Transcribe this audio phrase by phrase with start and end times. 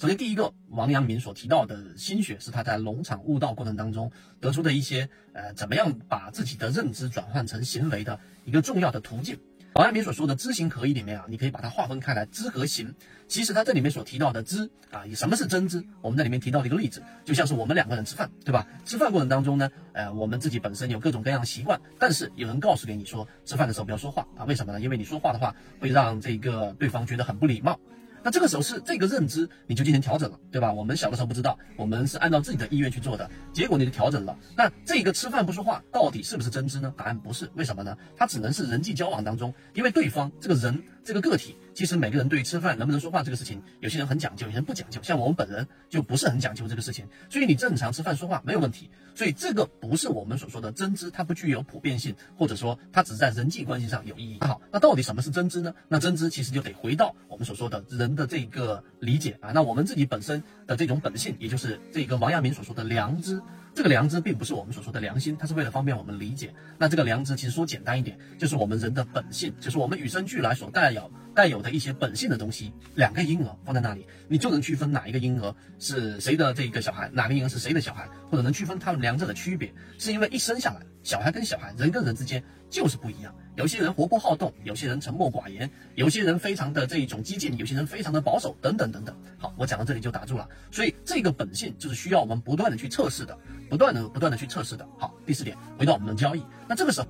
[0.00, 9.38] 首先，第一个，王阳明所提到的心学是他在农场悟道过程当中得出的一些呃，怎么样把自己的认知转换成行为的一个重要的途径。
[9.74, 12.94] 王阳明所说的知行合一里面啊，你可以把它划分开来，知和行。
[13.28, 15.84] 其实他这里面所提到的知啊，以什么是真知？
[16.00, 18.66] 我们在里面提到的一个例子，就像是我们两个人吃饭，对吧？
[18.86, 24.80] 吃饭过程当中呢，呃，我们自己本身有各种各样的习惯，但是有人告诉给你说，吃饭的时候不要说话啊，为什么呢？
[24.80, 27.78] 因为你说话的话会让这个对方觉得很不礼貌。
[28.22, 30.72] 那这个时候是这个认知，你就进行调整了，对吧？
[30.72, 34.36] 我们小的时候不知道，我们是按照自己的意愿去做的，结果你就调整了。
[34.56, 36.92] 那这个吃饭不说话，到底是不是真知呢？
[36.96, 37.96] 答案不是，为什么呢？
[38.16, 45.00] 它只能是人际交往当中，因为对方这个人这个个体，其实每个人对于吃饭能不能说话这个事情，有些人很讲究，有些人不讲究。
[45.02, 48.90] 像我们本人就不是很讲究这个事情，所以你正常吃饭说话没有问题。
[49.14, 54.38] 所以这个不是我们所说的真知，它不具有普遍性，或者说它只在人际关系上有意义。
[54.40, 55.74] 那好，那到底什么是真知呢？
[55.88, 58.10] 那真知其实就得回到我们所说的人。
[58.10, 63.40] 的这个理解啊，那我们自己本身的这种本性，也就是这个王阳明所说的良知。
[63.72, 66.52] 这个良知并不是我们所说的良心，它是为了方便我们理解。
[66.76, 72.72] 那这个良知其实说简单一点，就是我们人的本性，就是我们与生俱来所带有带有的一些本性的东西。
[72.94, 83.34] 两个婴儿放在那里，你就能区分哪一个婴儿是谁的这一个小孩，哪个婴儿是谁的小孩，或者能区分他们两者的区别，是因为一生下来，小孩跟小孩，人跟人之间就是不一样。
[83.56, 89.14] 有些人活泼好动，有些人沉默寡言，有些人非常的这一种激进，有些人非常的保守，等等等等。
[89.38, 90.48] 好，我讲到这里就打住了。
[90.70, 93.36] 所以这个本性就是需要我们不断的去测试的，
[93.68, 94.88] 不断的不断的去测试的。
[94.98, 97.08] 好，第四点，回到我们的交易，那这个时候，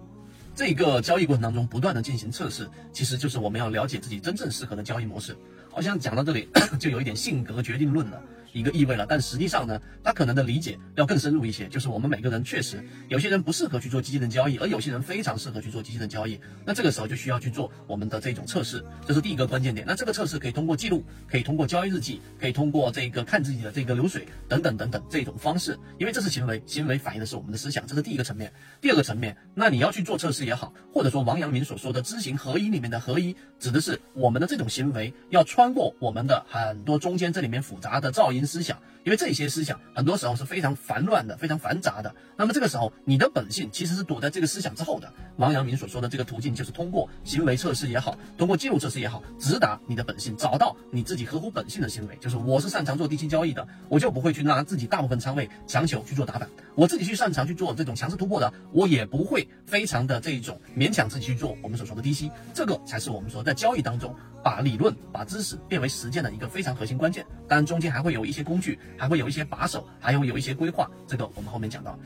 [0.54, 5.36] 这个交易过程当中不断的进行测试，其实就是我们要了解自己真正适合的交易模式。
[5.70, 6.48] 好像讲到这里
[6.78, 8.22] 就有一点性格决定论了。
[8.52, 11.68] 一个意味了，但实际上呢，他可能的理解要更深入一些。
[11.68, 16.40] 就是我们每个人确实有些人不适合去做机器人交易，而有些人非常适合去做机器人交易。
[16.64, 19.86] 那这个时候就需要去做我们的这种测试，这是第一个关键点。
[19.86, 28.52] 那这个测试可以通过记录，可以通过交易日记，可以通过这个看自己的这个流水等等等等这种方式，因为这是行为，行为反映的是我们的思想，这是第一个层面。
[28.80, 39.20] 第二个层面，那你要去做测试也好，或者说王阳明所说的知行合一里面的合一，指的是我们的这种行为要穿过我们的很多中间这里面复杂的噪音思想，因为。
[39.20, 42.14] 这些思想很多时候是非常繁乱的，非常繁杂的。
[42.38, 45.12] 那么这个时候，你的本性其实是躲在这个思想之后的。
[45.36, 52.16] 王阳明所说的这个途径，就是通过行为测试也好，通过记录测试也好，直达你的本性，找到你自己合乎本性的行为。
[52.18, 56.48] 就是我是擅长做低息交易的，我就不会去拿自己大部分仓位强求去做打板。
[56.74, 62.30] 我自己去擅长去做这种强势突破的，我也不会非常的这种勉强自己去做我们所说的低吸。
[62.54, 67.26] 这个才是我们说在交易当中把理论、把知识变为实践的一个非常核心关键。
[67.46, 71.98] 当然中间还会有一些工具，还会有一些把手，还有有一些规划，这个我们后面讲到。